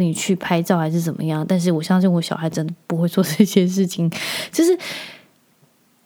[0.00, 4.10] 你去拍照还是怎么样，但是我相信我小孩真的不会做这些事情，
[4.50, 4.76] 就是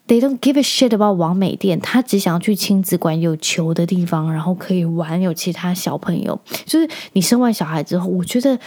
[0.07, 6.39] they don't give a shit about 网美店，他只想要去亲子馆有球的地方，然后可以玩，有其他小朋友。
[6.67, 8.59] 就是你生完小孩之后，我觉得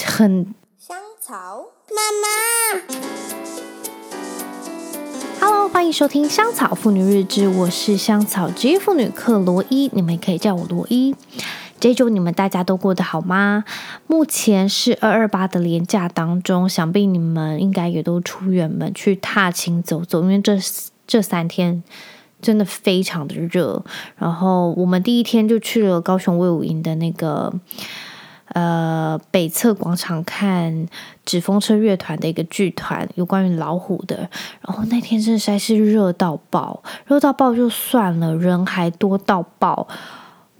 [0.00, 2.28] 很香草妈妈
[5.40, 11.16] ，Hello，欢迎收听香草妇女日志，我是香草职业妇女克罗伊，你们也可以叫我罗伊。
[11.82, 13.64] 这周你们大家都过得好吗？
[14.06, 20.56] 目前是二二八的连假当中，想必你们应该也都出远门去踏青走走，因为这
[21.08, 21.82] 这三天
[22.40, 23.84] 真的非常的热。
[24.16, 27.52] 然后我们第一天就去了高雄卫武营的那个
[28.50, 30.86] 呃北侧广场看
[31.24, 34.30] 纸风车乐团的一个剧团，有关于老虎的。
[34.60, 39.88] 然后那天真的实在是热到爆，热到爆就算了，人还多到爆。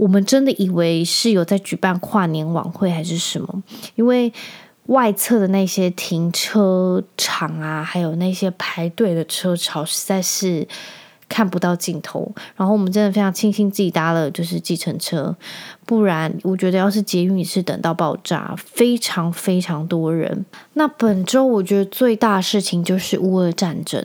[0.03, 3.63] 我们真的以为是有在举办跨年晚会还是什么，
[3.95, 4.33] 因为
[4.87, 10.67] 外侧的那些停车场啊，还有那些排队的车潮，实在是
[11.29, 12.29] 看不到尽头。
[12.57, 15.37] 然后我们真的非常庆幸自己搭了就是计程车，
[15.87, 20.45] 不然我觉得要是捷运也是等到爆炸，非常非常多人。
[20.73, 24.05] 那本周我觉得最大事情就是乌俄战争。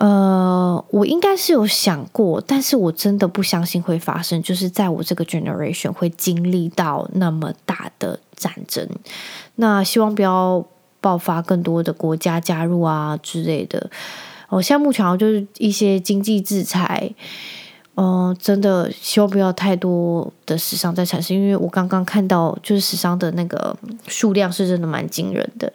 [0.00, 8.88] 呃，我应该是有想过，但是我真的不相信会发生，就是在我这个 generation 会经历到那么大的战争。
[9.56, 10.64] 那希望不要
[11.02, 13.90] 爆发更多的国家加入啊之类的。
[14.48, 17.14] 我，现在目前就是一些经济制裁。
[17.96, 25.70] 嗯、真的希望不要太多的死伤在产生，因为我刚刚看到就是死伤的那个数量是真的蛮惊人的。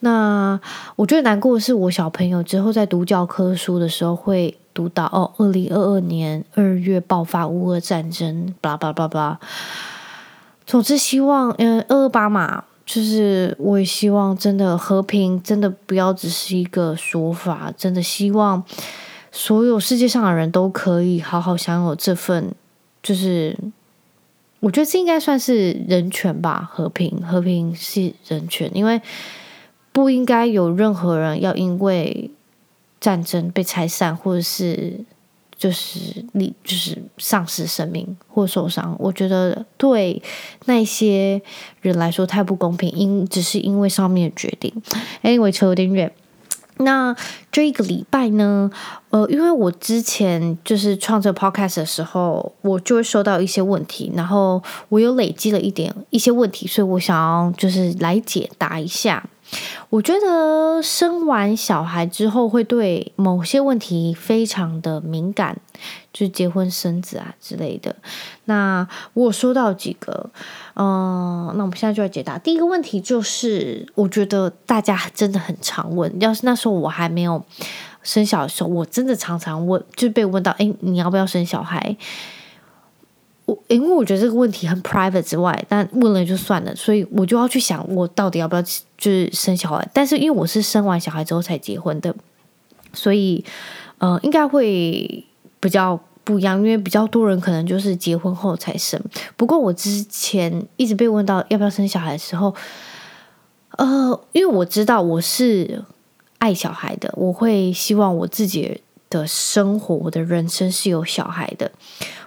[0.00, 0.58] 那
[0.96, 9.38] 我觉得难过的是，我小朋友之后在读教科书的时候会读到哦，二零二二年二月爆发乌俄战争，巴拉巴拉巴拉。
[10.66, 18.64] 总之，希望嗯，二二八嘛，就是我也希望真的和平，真的不要只是一个说法，真的希望。
[19.38, 22.52] 所有世界上的人都可以好好享有这份，
[23.00, 23.56] 就是
[24.58, 29.00] 我觉得这应该算是人权吧，和平，和平是人权，因为
[29.92, 32.32] 不应该有任何人要因为
[33.00, 34.98] 战争被拆散，或者是
[35.56, 38.96] 就是你就是丧失生命或受伤。
[38.98, 40.20] 我觉得对
[40.64, 41.40] 那些
[41.80, 44.72] 人来说太不公平，因只是因为上面的决定。
[45.22, 46.12] Anyway，扯有点远。
[46.78, 47.14] 那
[47.50, 48.70] 这一个礼拜呢，
[49.10, 59.24] 呃，因为我之前就是创这 podcast 的时候，我就会收到一些问题，然后我有累积了一点一些问题，所以我想要就是来解答一下。
[59.88, 65.56] 我觉得生完小孩之后会对某些问题非常的敏感，
[66.12, 67.94] 就是结婚生子啊之类的。
[68.44, 70.30] 那我有收到几个，
[70.74, 72.38] 嗯、那我们现在就来解答。
[72.38, 77.44] 第一个问题就是，我觉得大家真的很常问，要是那时候我还没有
[78.02, 81.96] 生小的时候，我真的常常问，就被问到，哎，你要不要生小孩？
[83.44, 89.88] 我因为我觉得这个问题很 private 之外，但问了就算了，所以我就要去想，我到底要不要就是生小孩？
[89.94, 92.14] 但是因为我是生完小孩之后才结婚的，
[92.92, 93.42] 所以
[93.96, 95.24] 呃，应该会
[95.60, 99.00] 比较不一样，因为比较多人可能就是结婚后才生。
[99.36, 102.54] 不过我之前一直被问到要不要生小孩的时候，
[103.76, 105.84] 呃，因为我知道我是
[106.38, 111.72] 爱小孩的，我会希望我自己的生活、我的人生是有小孩的。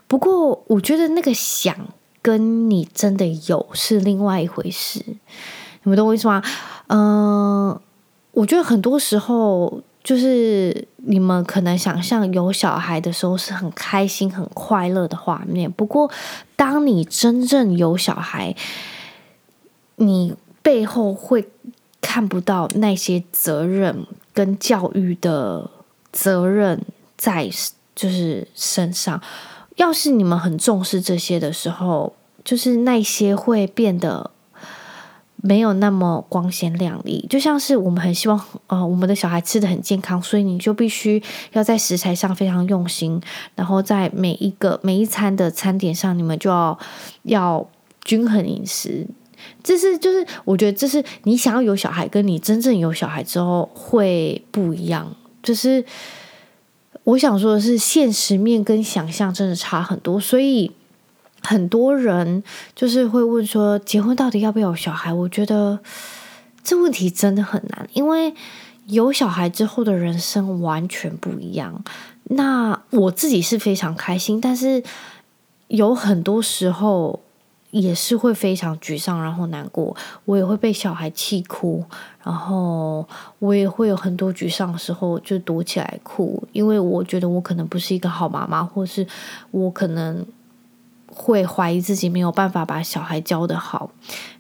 [0.07, 1.75] 不过，我觉得那个想
[2.21, 5.03] 跟你真的有是另外一回事，
[5.83, 6.43] 你们懂我意思吗？
[6.87, 7.79] 嗯、
[8.31, 15.71] 我觉得很多时候就是你们可能想象有小孩的时候是很开心、很快乐的画面。
[15.71, 16.09] 不过，
[16.55, 18.55] 当你真正有小孩，
[19.97, 21.47] 你背后会
[22.01, 25.69] 看不到那些责任跟教育的
[26.11, 26.83] 责任
[27.15, 27.49] 在
[27.95, 29.21] 就是身上。
[29.75, 32.13] 要是你们很重视这些的时候，
[32.43, 34.31] 就是那些会变得
[35.41, 37.25] 没有那么光鲜亮丽。
[37.29, 41.21] 就像是我们很希望，呃，我们的小孩吃得很健康，所以你就必须
[41.51, 43.21] 要在食材上非常用心，
[43.55, 46.77] 然后在每一个每一餐的餐点上，你们就要
[47.23, 47.69] 要
[48.03, 49.05] 均衡饮食。
[49.63, 55.83] 这是就是我觉得这是你想要有小孩，跟你真正有小孩之后会不一样，就是。
[57.03, 60.71] 我想说的是，现实面跟想象真的差很多，所以
[61.41, 62.43] 很多人
[62.75, 65.11] 就是会问说，结婚到底要不要有小孩？
[65.11, 65.79] 我觉得
[66.63, 68.33] 这问题真的很难，因为
[68.85, 71.83] 有小孩之后的人生完全不一样。
[72.25, 74.83] 那我自己是非常开心，但是
[75.67, 77.19] 有很多时候，
[77.71, 79.95] 也是会非常沮丧，然后难过。
[80.25, 81.83] 我也会被小孩气哭，
[82.23, 83.07] 然后
[83.39, 89.05] 我也会有很多沮丧的时候，就躲起来哭，因为我觉得我可能不是一个好妈妈，或是
[89.51, 90.25] 我可能
[91.21, 93.91] 会怀疑自己没有办法把小孩教得好，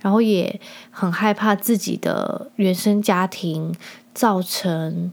[0.01, 3.75] 然后也很害怕自己的原生家庭
[4.13, 5.11] 造成。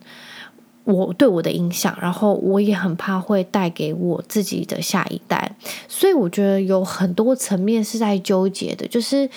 [0.84, 5.54] 我对我的影响，然后我也很怕会带给我自己的下一代，
[5.86, 9.28] 所以我觉得有很多层面是在纠结的，就是。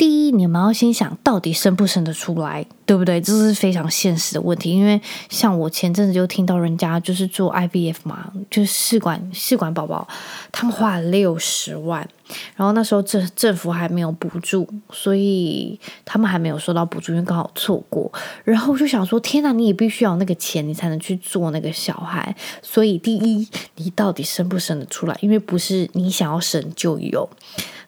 [0.00, 3.20] 第一，你们要先想到底生不生得出来，对不对？
[3.20, 4.70] 这是非常现实的问题。
[4.70, 4.98] 因为
[5.28, 10.08] 像我前阵子就听到人家就是做 IVF 嘛，就是试管试管宝宝，
[10.50, 12.08] 他们花了六十万，
[12.56, 18.10] 然后那时候政政府还没有补助，所以他们还没有收到补助，因为刚好错过。
[18.42, 22.34] 然后我就想说，天哪，你也必须要那个钱，你才能去做那个小孩。
[22.62, 23.46] 所以第一，
[23.76, 25.14] 你到底生不生得出来？
[25.20, 27.28] 因为不是你想要生就有。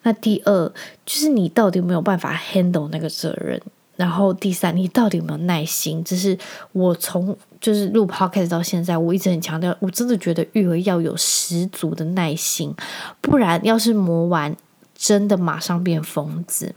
[0.05, 0.69] 那第二
[1.07, 3.61] 就是你到底有没有办法 handle 那个责任，
[3.97, 6.03] 然后第三，你到底有没有耐心？
[6.03, 6.37] 这是
[6.73, 12.75] 我从就是录 podcast 到现在，我一直很强调，我真的觉得育儿要有十足的耐心，
[13.21, 14.57] 不然要是磨完，
[14.97, 16.75] 真的马上变疯子。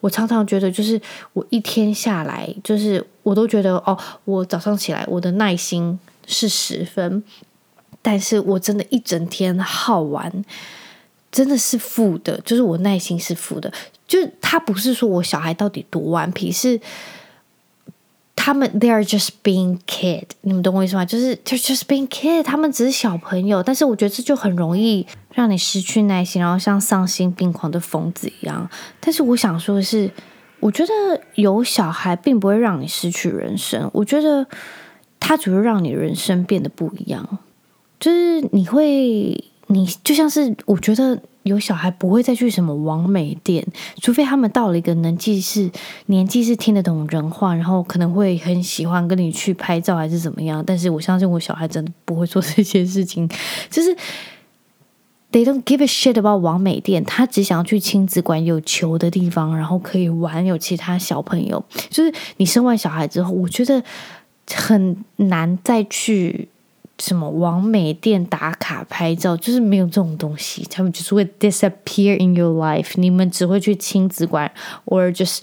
[0.00, 1.00] 我常常觉得，就是
[1.32, 7.24] 我一天下来，就是我都觉得哦，我早上起来我的耐心是十分，
[8.00, 10.44] 但是我真的一整天耗完。
[11.30, 13.70] 真的是负的，就是我耐心是负的，
[14.06, 16.80] 就他不是说我小孩到底多顽皮，是
[18.34, 21.04] 他们 they are just being kid，你们懂我意思吗？
[21.04, 28.68] 就是 they just being kid，他们只是小朋友，但是我觉得这就很容易让你失去耐心，然后像丧心病狂的疯子一样。
[28.98, 30.10] 但是我想说的是，
[30.60, 34.46] 我觉得有小孩并不会让你失去人生，我觉得
[35.20, 37.38] 他只会让你人生变得不一样，
[38.00, 39.44] 就是你会。
[39.70, 43.64] 你就像是，我觉得有小孩不会再去什么王美店，
[44.00, 45.70] 除非他们到了一个年纪是
[46.06, 50.64] 年纪是听得懂人话，然后可能会很喜欢跟你去拍照还是怎么样。
[50.66, 53.28] 但是我相信我小孩真的不会做 这些事情，
[53.70, 53.94] 就是
[55.30, 61.62] they don't give a shit about 王美店，他只想要去亲子馆有球的地方，然后可以玩，有其他小朋友。
[61.90, 63.82] 就是你生完小孩之后，我觉得
[64.50, 66.48] 很难再去。
[66.98, 72.92] 什么网美店打卡拍照，就是没有这种东西，他们就是会 disappear in your life。
[72.94, 74.50] 你们只会去亲子馆，
[74.84, 75.40] 或者就是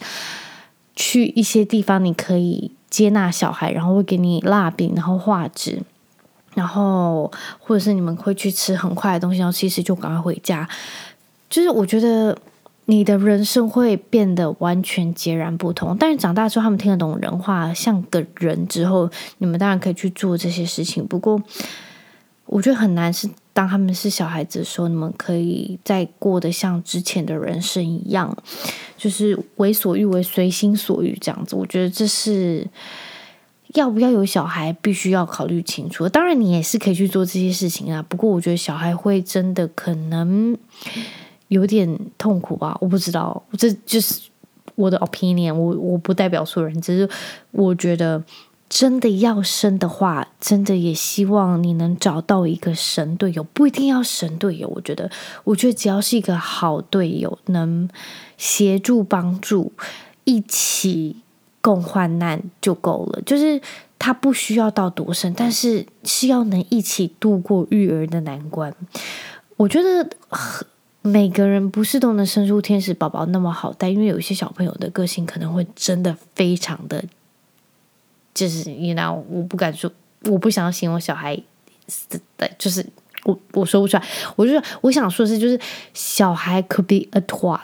[0.94, 5.82] 去一些地方，你可以接纳小孩，然后会给你蜡笔，然后画纸，
[6.54, 10.68] 然后或者是你们会去吃很快的东西，然后其实就赶快回家。
[11.48, 12.36] 就是我觉得。
[12.88, 21.04] 你的人生会变得完全截然不同，但是长大之后，他们听得懂人话，像个人之后，你们当然可以去做这些事情。
[21.04, 21.42] 不过，
[22.46, 28.36] 我觉得很难是当他们是小孩子的时候，你们可以再过得像之前的人生一样，
[28.96, 31.56] 就是为所欲为、随心所欲这样子。
[31.56, 32.64] 我觉得这是
[33.74, 36.08] 要不要有小孩，必须要考虑清楚。
[36.08, 38.00] 当然，你也是可以去做这些事情啊。
[38.08, 40.56] 不过，我觉得小孩会真的可能。
[41.48, 44.20] 有点痛苦吧，我不知道，这就是
[44.74, 47.08] 我的 opinion，我我不代表所有人，只是
[47.52, 48.22] 我觉得
[48.68, 55.08] 真的要生的话，真的也希望你能找到一个神队友，不一定要神队友，我觉得，
[55.44, 57.88] 我觉得只要是一个好队友，能
[58.36, 59.72] 协助帮助，
[60.24, 61.16] 一起
[61.60, 63.60] 共患难就够了，就是
[64.00, 68.74] 他不需要到多深，但是是要能一起度过育儿的难关，
[69.56, 70.10] 我觉得。
[71.06, 77.04] 每个人不是都能生出天使宝宝那么好带，因为有一些小朋友的个性可能会真的非常的，
[78.34, 79.90] 就是你知道，我不敢说，
[80.24, 81.40] 我不想要形容小孩，
[82.58, 82.84] 就是
[83.24, 84.02] 我我说不出来，
[84.36, 85.58] 我就我想说的是，就是
[85.94, 87.60] 小孩 could be a twat，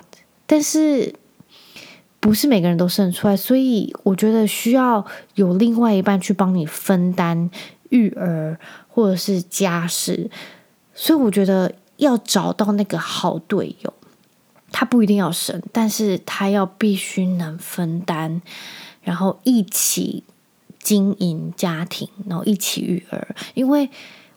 [0.46, 1.14] 但是
[2.20, 7.50] 不是每个人都生出来，所以我觉得需要有另外一半去帮你分担
[7.90, 8.58] 育儿
[8.88, 10.30] 或者是家事，
[10.94, 11.72] 所以我觉得。
[12.02, 13.94] 要找到那个好队友，
[14.72, 18.42] 他不一定要生，但是他要必须能分担，
[19.02, 20.24] 然后一起
[20.80, 23.34] 经营家庭，然后一起育儿。
[23.54, 23.88] 因为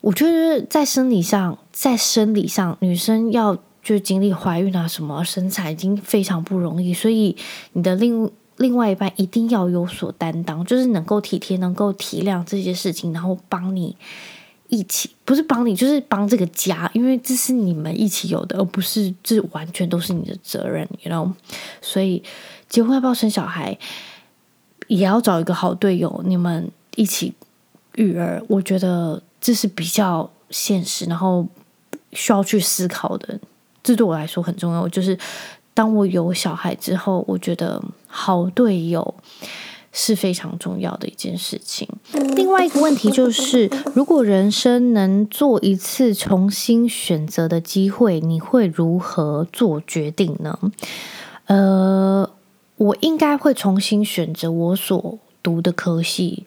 [0.02, 7.36] 我觉得在生理上，在生理上，女生要就经历怀孕啊什么生产已经非常不容易，所以
[7.74, 13.98] 你的另另外一半一定要有所担当，就是能够体贴，能够体谅这些事情，然后帮你。
[14.76, 21.32] 一起不是帮你，就是帮这个家，因为这是你们一起有的，而不是这完全都是你的责任，you know？
[21.82, 22.22] 所以
[22.68, 23.78] 结婚要不要生小孩，
[24.88, 27.34] 也要找一个好队友，你们一起
[27.96, 28.44] 育儿。
[28.50, 31.48] 我觉得这是比较现实，然后
[32.12, 33.40] 需要去思考的。
[33.82, 34.88] 这对我来说很重要。
[34.90, 35.18] 就是
[35.74, 39.16] 当我有小孩之后，我觉得好队友
[39.98, 41.88] 是非常重要的一件事情。
[42.36, 50.60] 另外一个问题就是，如果人生能做一次重新选择的机会，你会如何做决定呢？
[51.46, 52.30] 呃，
[52.76, 56.44] 我应该会重新选择我所读的科系。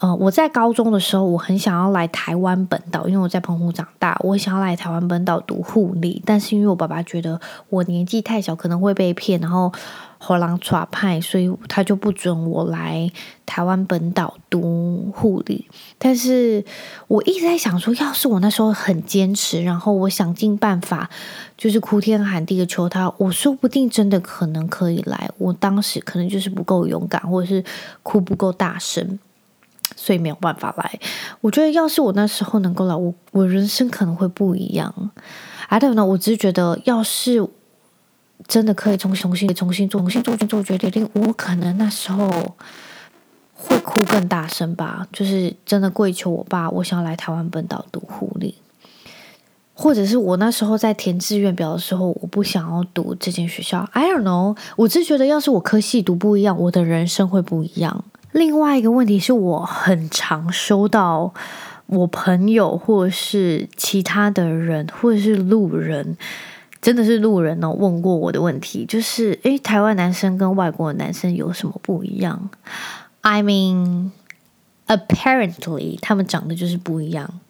[0.00, 7.38] 呃，我在高中的时候，我很想要来台湾本岛，因为我在澎湖长大，我想要来台湾本岛读护理，但是因为我爸爸觉得
[7.68, 9.70] 我年纪太小，可能会被骗，然后
[10.16, 13.12] 后浪耍派，所以他就不准我来
[13.44, 15.68] 台湾本岛读护理。
[15.98, 16.64] 但是
[17.06, 21.10] 我一直在想说，要是我那时候很坚持，然后我想尽办法，
[21.58, 25.28] 就是哭天喊地的求他，我说不定真的可能可以来。
[25.36, 27.62] 我当时可能就是不够勇敢，或者是
[28.02, 29.18] 哭不够大声。
[30.02, 30.98] 所以没有办法来。
[31.42, 35.10] 我觉得要是我那时候能够来，我我人生可能会不一样。
[35.68, 37.46] I don't know，我只是觉得，要是
[38.48, 42.56] 真的可以重、重新、重新做、重新做、做决定，我可能那时候
[43.54, 45.06] 会哭更大声吧。
[45.12, 48.54] 就是真的跪求我爸，我想要来台湾本岛读护理，
[49.74, 53.86] 或者是我那时候在填志愿表的时候，我不想要读这间学校。
[53.92, 58.02] I don't know，我只是觉得，要是我科系读不一样，我的人生会不一样。
[58.32, 61.34] 另外一个问题是我很常收到
[61.86, 66.16] 我朋友或是其他的人或者是路人，
[66.80, 72.50] 真的是路人哦，问过我的问题，就是诶，台湾男生跟外国的男生有什么不一样
[73.22, 74.10] ？I mean,
[74.86, 77.40] apparently 他们长得就是不一样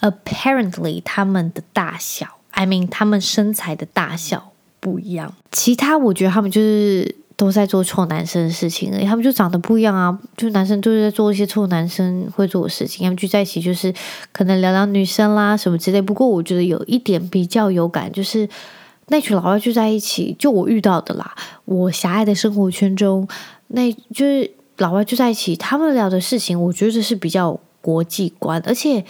[0.00, 7.19] ，apparently 他们的大小，I mean 他们身材的大小不一样，其他我觉得他们就是。
[7.40, 10.18] 都在做臭男生的事情，他们就长得不一样啊！
[10.36, 13.94] 就男生都是在做一些臭男生会做的事情，他们聚在一起就是
[14.30, 16.02] 可能聊聊女生啦什么之类。
[16.02, 18.46] 不过我觉得有一点比较有感，就是
[19.06, 23.26] 那群老外聚在一起，就我遇到的啦，我狭隘的生活圈中，
[23.68, 29.02] 那就是老外聚在一起，他们聊的事情，我觉得是比较国际观，而且。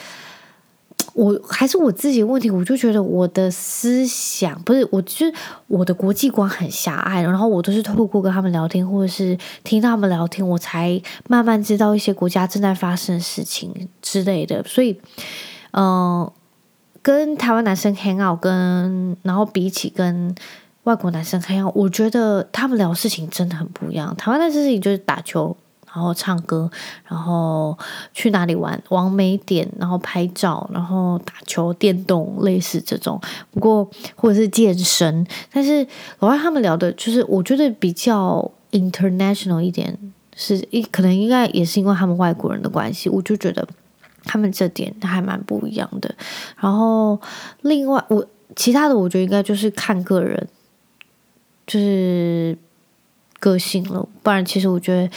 [1.12, 5.34] 我还是我自己的问题，我就觉得我的思想不是，我就是
[5.66, 14.62] 我的国际观很狭隘，然后我都是透过跟他们聊天，或者是听他们聊天，我才慢慢知道一些国家正在发生的事情之类的。
[14.64, 15.00] 所以，
[15.72, 16.30] 嗯、
[17.02, 20.34] 跟台湾男生 hang out，跟然后比起跟
[20.84, 24.14] 外国男生 hang out，我觉得他们聊事情真的很不一样。
[24.16, 25.56] 台湾的事情就是打球。
[25.92, 26.70] 然后唱歌，
[27.04, 27.76] 然后
[28.12, 33.20] 去哪里玩，网美点，然后拍照，然后打球、电动，类似这种。
[33.50, 35.84] 不过或者是健身，但是
[36.20, 39.98] 老外他们聊的，就是我觉得比较 international 一点，
[40.36, 43.66] 是一可能应该也是因为他们外国人的关系，我就觉得
[44.22, 46.14] 他们这点还蛮不一样的。
[46.56, 47.20] 然后
[47.62, 50.46] 另外我其他的，我觉得应该就是看个人，
[51.66, 52.56] 就是
[53.40, 54.08] 个性了。
[54.22, 55.10] 不然其实我觉得。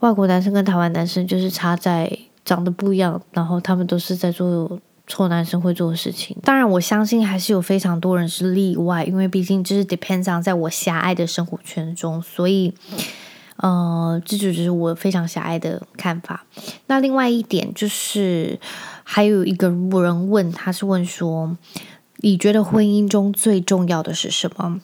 [0.00, 4.78] 外国男生跟台湾男生就是差在长得不一样，然后他们都是在做
[5.08, 6.36] 臭男生会做的事情。
[6.44, 12.72] 当然，我相信还是有非常多人是例外，因为毕竟就是 depends on 在我狭隘的生活圈中，所以，
[13.56, 16.46] 呃，这就只是我非常狭隘的看法。
[16.86, 18.60] 那另外一点就是，
[19.02, 21.56] 还有一个人问，他是问说，
[22.18, 24.80] 你觉得婚姻中最重要的是什么？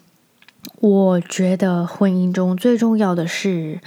[0.80, 3.80] 我觉得婚姻中最重要的是。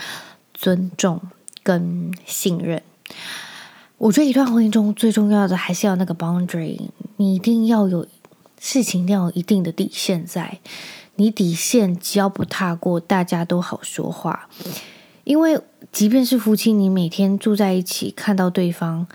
[0.58, 1.22] 尊重
[1.62, 2.82] 跟信任，
[4.00, 8.08] 我觉得一段婚姻中最重要的还是要那个 boundary，你一定要有
[8.60, 10.60] 事情，要有一定的底线在。
[11.16, 14.50] 你底线只要不踏过，大家都好说话。
[15.24, 15.60] 因为
[15.92, 19.06] 即便是夫妻，你每天住在一起，看到对方，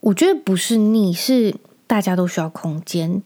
[0.00, 1.54] 我觉得不是你，是
[1.86, 3.22] 大家都需要空间，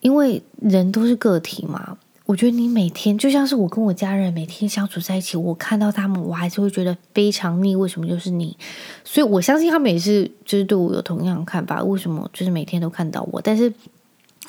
[0.00, 1.96] 因为人都是个体嘛。
[2.24, 7.74] 我觉得你每天就像是我跟我家人每天相处在一起，我看到他们，我还是会觉得非常腻。
[7.74, 8.56] 为什么就是你？
[9.02, 11.82] 所以我相信他们也是，就是对我有同样的看法。
[11.82, 13.40] 为什么就是每天都看到我？
[13.42, 13.72] 但是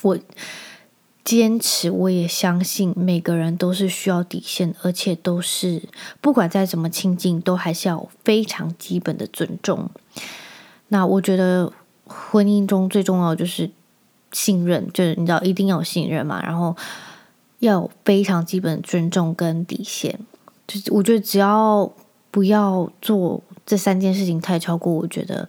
[0.04, 0.18] 我
[1.26, 5.82] 坚持，我也相信每个人都是需要底线，而且都是
[6.22, 9.90] 不管再怎么亲近，都还是要有非常基本的尊重。
[10.90, 11.74] 那我觉得
[12.06, 13.72] 婚姻中最重要就是
[14.32, 16.78] 信任，就是你知道一定要信任嘛，然后。
[17.66, 20.20] 要非常基本尊重跟底线，
[20.68, 21.90] 就我觉得只要
[22.30, 25.48] 不要做这三件事情太超过，我觉得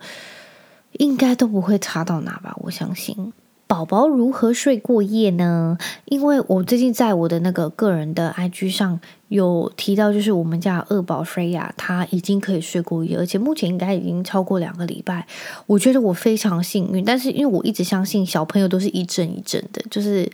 [0.92, 2.54] 应该都不会差到哪吧。
[2.60, 3.32] 我相信
[3.66, 5.76] 宝宝如何睡过夜呢？
[6.04, 15.26] 因为我最近在我的那个个人的 IG 上有提到，就是我们家二宝 Freya 他已经可以睡过夜，而且目前应该已经超过两个礼拜。
[15.66, 20.30] 我觉得我非常幸运，但是因为我一直相信小朋友都是一阵一阵的，就是。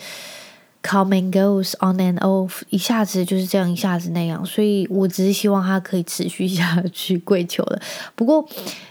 [0.82, 7.80] Come and goes on and off，一下子就是这样，一下子那样，所以我只是希望他可以持续下去跪求的。
[8.14, 8.46] 不过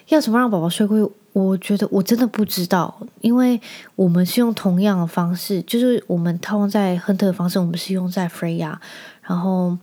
[0.10, 3.60] 要怎么让宝宝睡过夜，我觉得我真的不知道，因为
[3.96, 8.76] 我们是用同样的方式，就是我们套用在亨特的方式，我们是用在 Freya，
[9.22, 9.78] 然后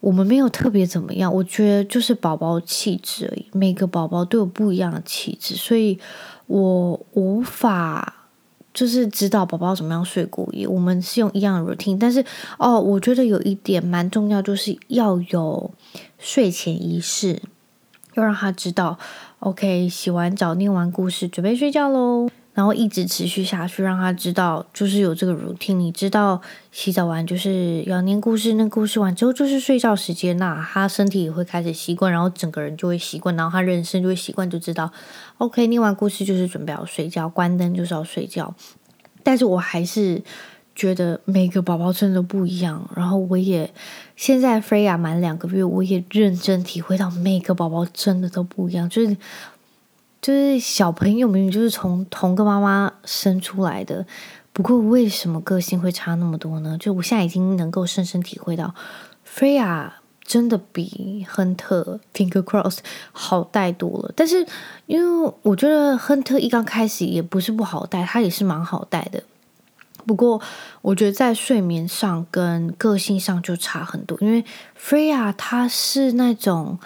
[0.00, 5.98] 我们没有特别怎么样，我觉得就是宝宝气质而已，每个宝宝都有不一样的气质，所以
[6.46, 8.16] 我无法。
[8.72, 12.24] 就是指导宝宝怎么样睡过夜，我们是用一样的 routine，但是
[12.58, 15.70] 哦，我觉得有一点蛮重要，就是要有
[16.18, 17.42] 睡前仪式，
[18.14, 18.98] 要让他知道
[19.40, 22.28] ，OK，洗完澡、念完故事，准备睡觉喽。
[22.52, 25.74] 然后一直持续下去，让他知道就是有这个 routine。
[25.76, 26.40] 你知道
[26.72, 34.92] 洗澡完就是要念故事，那故事完之后就是睡觉时间，那他身体也会开始习惯，然后整个人就会习惯，然后他人生就会习惯，就知道
[35.38, 38.52] OK，念完故事就是准备要睡觉，关灯就是要睡觉。
[39.22, 40.20] 但是我还是
[40.74, 42.90] 觉得每个宝宝真的不一样。
[42.96, 43.72] 然后我也
[44.16, 49.16] 现在 Freya 满两个月，我也认真体会到每个宝宝真的都不一样，就是。
[50.22, 54.04] 就是小朋友明明就是从同个妈妈生出来的，
[54.52, 56.76] 不过为什么个性会差那么多呢？
[56.78, 58.74] 就我现在已经能够深深体会到
[59.26, 62.80] ，Freya 真的比亨特 Finger Cross
[63.12, 64.12] 好带多了。
[64.14, 64.46] 但是
[64.84, 69.22] 因为我觉得亨特一刚开始也不是不好带，他也是蛮好带的。
[70.06, 70.40] 不过
[70.82, 74.44] 我觉得在睡眠上跟个性上就差很多，因为
[74.78, 76.78] Freya 他是那种。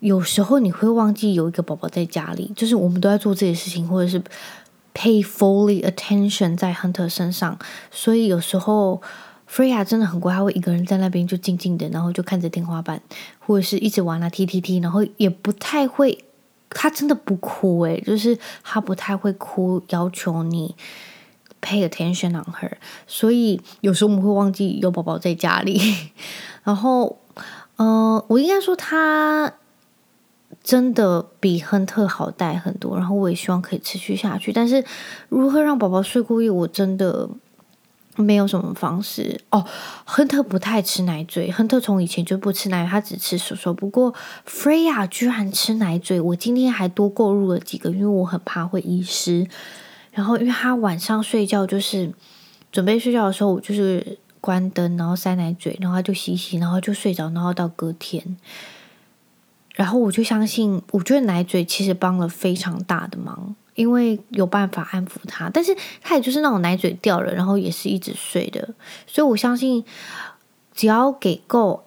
[0.00, 4.22] 有时候你会忘记有一个宝宝在家里，就是我们都在做这些事情，或者是
[4.92, 7.58] pay fully attention 在 Hunter 身上，
[7.90, 9.00] 所以有时候
[9.50, 13.00] Freya 真的很乖，他会一个人在那边就静静的，然后就看着天花板，
[13.38, 16.22] 或者是一直玩啊踢踢踢，然后也不太会，
[16.68, 20.74] 他真的不哭诶，就是他不太会哭，要求你
[21.62, 22.72] pay attention on her，
[23.06, 25.80] 所以有时候我们会忘记有宝宝在家里，
[26.62, 27.18] 然后，
[27.76, 29.54] 嗯、呃，我应该说他。
[30.64, 34.50] 真的比亨特好带很多，然后我也希望可以持续下去。
[34.50, 34.82] 但是
[35.28, 37.28] 如何让宝宝睡过夜，我真的
[38.16, 39.62] 没有什么方式哦。
[40.06, 43.74] 亨特不太吃奶嘴，亨特从以前就不吃奶，他只吃手手。
[43.74, 44.14] 不过
[44.48, 49.46] Freya 居然吃奶嘴，我今天还多购入了几个，因为我很怕会遗失。
[50.12, 52.10] 然后因为他晚上睡觉就是
[52.72, 58.38] 准备睡觉的时候，我就是关灯，然后塞奶嘴，然后他就洗洗，然后就睡着，然后到隔天。
[59.74, 65.50] 然后我就相信，我觉得奶嘴其实帮了非常大的忙，因为有办法安抚他。
[65.50, 68.68] 但是他也就是那种奶嘴掉了，然后也是一直睡的。
[69.04, 69.84] 所以我相信，
[70.72, 71.82] 只要给够，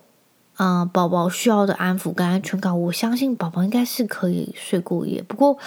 [0.57, 5.23] 嗯、宝宝需要的安抚跟安全感，我相信宝宝应该是可以睡过夜。
[5.25, 5.57] 不过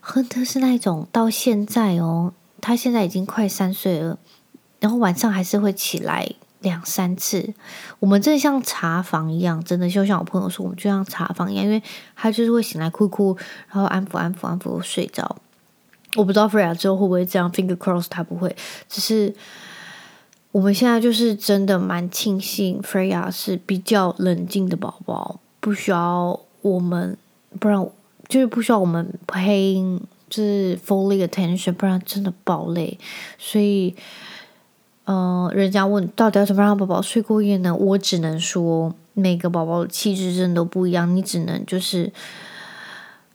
[0.00, 4.18] 亨特是那种到现在哦，他现在已经快三岁了，
[4.78, 6.34] 然后晚上还是会起来。
[6.66, 7.54] 两三次，
[8.00, 11.80] 我们真的像查房一样，真的就像我朋友说，我们就像查房一样，因为
[12.16, 13.36] 他就是会醒来哭哭，
[13.68, 15.36] 然后安抚安抚安抚睡着。
[16.16, 18.56] 我不知道 Freya 之后会不会这样，Finger Cross 他不会。
[18.88, 19.32] 只是
[20.50, 27.16] 我们现在就是真的蛮庆幸 Freya 是比较冷静的宝宝，不需要我们，
[27.60, 27.88] 不然
[28.28, 32.98] 就是不需要我们 paying 就是 fully attention，不然真的爆累，
[33.38, 33.94] 所以。
[35.08, 37.72] 嗯、人家问到底要怎么让宝宝睡过夜呢？
[37.72, 42.12] 我只能说，每个宝宝的气质真的都不一样，你只能就是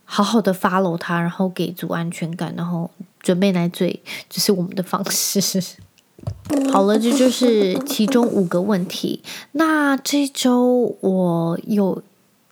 [0.04, 5.40] 好好的 follow 他，然后给足安全感，然后准备奶嘴，这是我们的方式。
[6.70, 9.22] 好了，这就是其中五个问题。
[9.52, 12.02] 那这周我有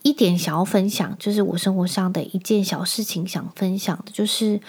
[0.00, 4.60] 一点想要分享，就是我生活上的一件小事情想分享的，就是。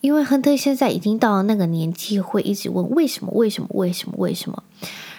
[0.00, 4.62] 因为亨特现在已经到了那个年纪，会一直问为什么、为什么、为什么、为什么。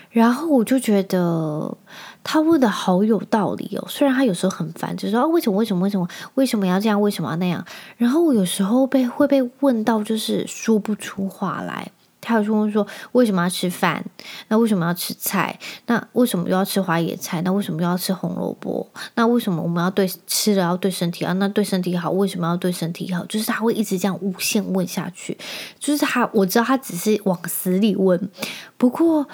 [0.09, 1.77] 然后我就觉得
[2.23, 3.85] 他问的好有道理哦。
[3.87, 7.63] 虽然他有时候很烦，就说啊为什么、为什么、为什么、为什么要这样、为什么要那样。
[7.95, 11.91] 然后我有时候被会被问到，就是说不出话来。
[12.29, 14.05] 他有时候说：“为什么要吃饭？
[14.49, 15.59] 那为什么要吃菜？
[15.87, 17.41] 那为什么又要吃花野菜？
[17.41, 18.87] 那为什么又要吃红萝卜？
[19.15, 21.33] 那为什么我们要对吃了要对身体啊？
[21.33, 23.25] 那对身体好，为什么要对身体好？
[23.25, 25.35] 就是他会一直这样无限问下去。
[25.79, 28.29] 就是他，我知道他只是往死里问，
[28.77, 29.27] 不过。”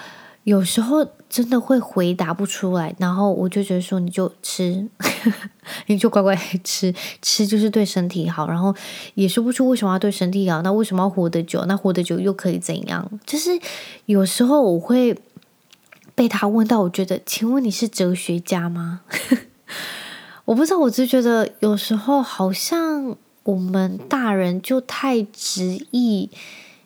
[0.46, 4.88] 有时候真的会回答不出来，然后我就觉得说，你就吃，
[5.88, 8.48] 你就乖乖吃，吃就是对身体好。
[8.48, 8.74] 然后
[9.16, 11.66] 也说不出为什么要对身体好，那为什么要活得久？
[11.66, 13.20] 那活得久又可以怎样？
[13.26, 13.60] 就是
[14.06, 15.18] 有时候我会
[16.14, 19.02] 被他问到，我觉得，请问你是哲学家吗？
[20.46, 26.30] 我不知道，我只是觉得有时候好像我们大人就太执意。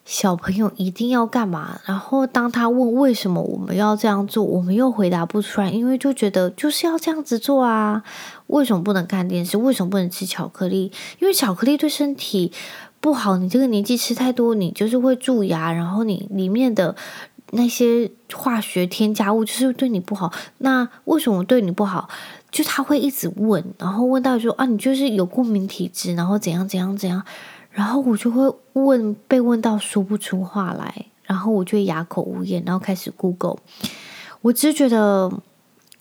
[0.10, 1.80] 小朋友一定要干嘛？
[1.86, 8.02] 然后当他问为什么我们要这样做，我们又回答不出来，因为就觉得就是要这样子做啊。
[8.48, 9.56] 为什么不能看电视？
[9.56, 10.92] 为什么不能吃巧克力？
[11.20, 12.52] 因为巧克力对身体
[13.00, 13.38] 不好。
[13.38, 16.96] 你这个年纪吃太多，你就是会蛀牙，然后你里面的
[17.52, 20.34] 那些化学添加物就是对你不好。
[20.58, 22.10] 那为什么对你不好？
[22.50, 27.24] 就他会一直问，然后问到说啊，你就是有过敏体质，然后怎样怎样怎样。
[27.72, 33.58] 然后我就会问，被问到说不出话来，然后我就会哑口无言，然后开始 Google。
[34.42, 35.32] 我只是觉得，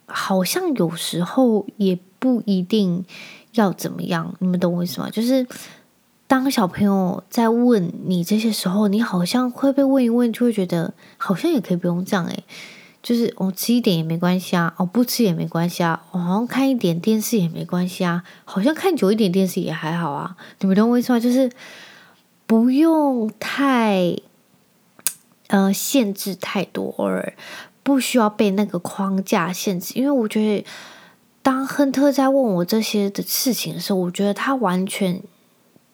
[0.06, 3.04] 好像有时候也不一定
[3.52, 4.34] 要怎么样。
[4.38, 5.10] 你们懂我意思吗？
[5.10, 5.46] 就是
[6.26, 12.44] 当小朋友在问你这些时候，你好像会被问一问，就会觉得好像也可以不用这样诶。
[13.02, 20.36] 就是我、吃一点也没关系啊，哦不吃也没关系啊，我、好像看一点电视也没关系啊，好像看久一点电视也还好啊。
[20.60, 21.20] 你们懂我意思吗？
[21.20, 21.50] 就是
[22.46, 24.16] 不用太
[25.46, 27.34] 呃限制太多，而
[27.82, 29.94] 不需要被那个框架限制。
[29.94, 30.66] 因为我觉得，
[31.42, 35.22] 当亨特在问我这些的事情的时候，我觉得他完全。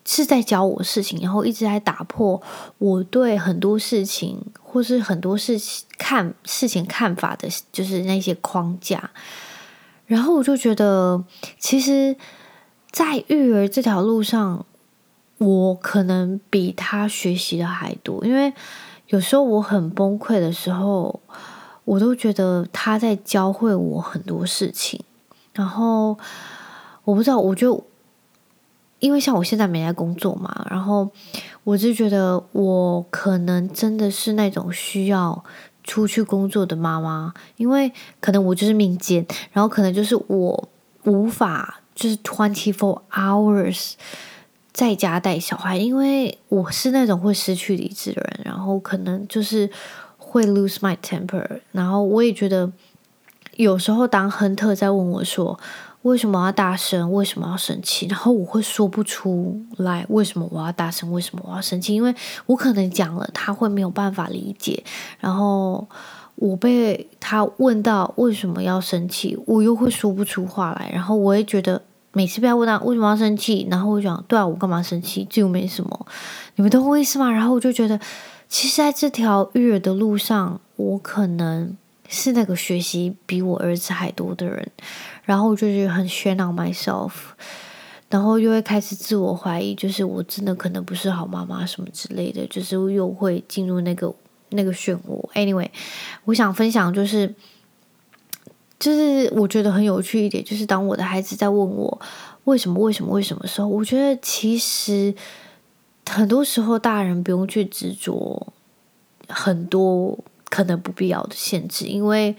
[0.07, 2.39] 是在教我事情，然后一直在打破
[2.77, 9.09] 我对很多事情或是很多事情看事情看法的，就是那些框架。
[10.05, 11.23] 然后我就觉得，
[11.57, 12.15] 其实，
[12.91, 14.63] 在育儿这条路上，
[15.39, 18.23] 我可能比他学习的还多。
[18.23, 18.53] 因为
[19.07, 21.19] 有时候我很崩溃的时候，
[21.83, 25.03] 我都觉得他在教会我很多事情。
[25.53, 26.15] 然后
[27.03, 27.83] 我不知道，我就。
[28.99, 31.09] 因为像我现在没在工作嘛，然后
[31.63, 35.43] 我就觉得我可能真的是那种需要
[35.83, 40.69] 出去工作的妈妈，因为可能我就是命贱，然后可能就是我
[41.03, 43.93] 无法就是 twenty four hours
[44.71, 49.69] 在家带小孩，因为我是那种会失去理智的人，然后可能就是
[50.17, 52.71] 会 lose my temper，然后我也觉得
[53.57, 55.59] 有时候当亨特在问我说。
[56.05, 57.11] 为什么要大声？
[57.11, 58.05] 为什么要生气？
[58.07, 61.95] 然后我会说不出来为什么我要大声，为什么我要生气？
[61.95, 62.13] 因为
[62.45, 64.83] 我可能讲了，他会没有办法理解。
[65.19, 65.87] 然后
[66.35, 70.91] 我被他问到为什么要生气，我又会说不出话来。
[70.93, 71.81] 然后我也觉得
[72.13, 75.25] 每次被他问到为什么要生气，然后我讲对啊，我干嘛生气？
[75.27, 76.05] 这又没什么，
[76.55, 77.31] 你们懂我意思吗？
[77.31, 77.99] 然后我就觉得，
[78.47, 81.75] 其实在这条育儿的路上，我可能
[82.07, 84.71] 是那个学习比我儿子还多的人。
[85.23, 87.11] 然后就觉得很 shame on myself，
[88.09, 94.13] 然后又会开始自我怀疑，就是我真的可能不是好妈妈什么之类的，就是又会进入那个
[94.49, 95.27] 那个漩涡。
[95.33, 95.69] Anyway，
[96.25, 97.33] 我想分享就是，
[98.77, 101.99] 就是我觉得很有趣一点，就是当我的孩子在问我
[102.43, 105.11] 为什么为什么为什么时候，我觉得其实
[106.07, 108.53] 很多时候大人不用去执着
[109.27, 112.35] 很多可能不必要的限制，因为。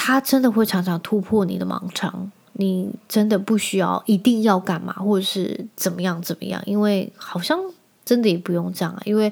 [0.00, 7.58] 他真的会常常突破你的盲肠，你真的不需要一定要干嘛，或者是怎么样怎么样，因为好像
[8.04, 9.30] 真的也不用这样啊，因为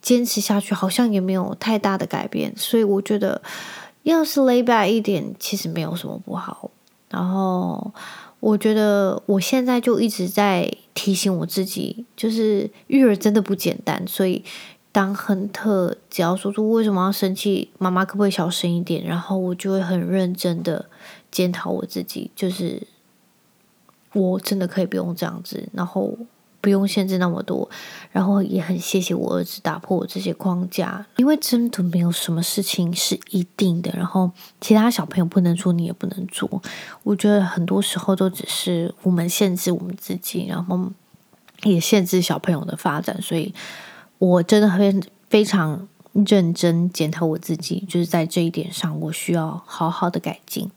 [0.00, 3.42] 坚持下去好像也没有太大的改变，所以我觉得
[4.04, 6.70] 要是 lay back 一点，其实没有什么不好。
[7.10, 7.92] 然后
[8.38, 14.44] 我觉得我现在就一直在提醒我自己，就是育儿真的不简单，所以。
[14.96, 19.04] 当亨特只要说出为什么要生气，妈妈可不可以小声一点？
[19.04, 20.86] 然后我就会很认真的
[21.30, 22.82] 检讨我自己，就是
[24.14, 26.16] 我真的可以不用这样子，然后
[26.62, 27.68] 不用限制那么多，
[28.10, 34.30] 然后也很谢谢我儿子打破我这些框架，因为真的没有什么事情是一定的，然后
[34.62, 36.62] 其他小朋友不能做，你也不能做。
[37.02, 40.90] 我觉得很多时候都只是我们限制我们自己，然后
[41.64, 43.52] 也限制小朋友的发展，所以。
[44.18, 50.70] 我真的很非常认真检讨我自己，就是在这一点上，我需要好好的改进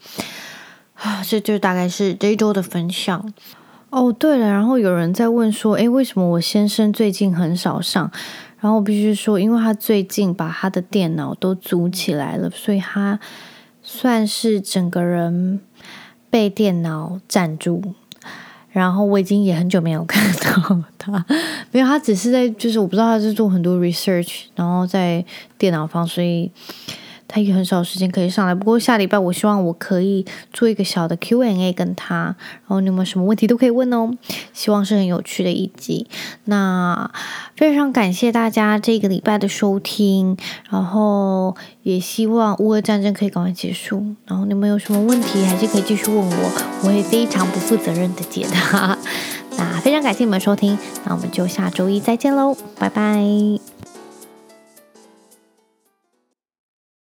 [0.96, 1.24] 啊！
[1.24, 3.34] 这就大概是这一周的分享。
[3.90, 8.12] 哦，对了，然后有人在问说，诶，为什么我先生最近很少上？
[8.60, 13.20] 然后我必须说，因为他最近把他的电脑都组起来了，所以他
[13.82, 15.62] 算是整个人
[16.30, 17.96] 被电脑占住。
[18.72, 21.26] 然后我已经也很久没有看到他，
[21.72, 25.24] 没有，他只是在，就是我不知道他是做很多 research，然后在
[25.58, 26.52] 电脑方，所以。
[27.30, 34.10] 他也很少时间可以上来，不过下礼拜我希望我可以做一个小的 Q&A 跟他，然后你们什么问题都可以问哦，
[34.52, 36.08] 希望是很有趣的一集。
[36.46, 37.12] 那
[37.56, 40.36] 非常感谢大家这个礼拜的收听，
[40.72, 44.04] 然后也希望乌俄战争可以赶快结束。
[44.26, 48.98] 然后你们有什么问题还是可以继续问我，我会非常不负责任的解答。
[49.56, 49.90] 那非。
[49.94, 53.79] 常感谢你们收听，那我们就下周一再见喽，拜拜。